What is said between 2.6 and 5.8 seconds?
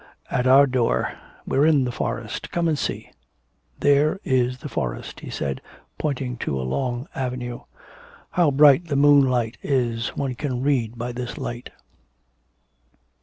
and see. There is the forest,' he said,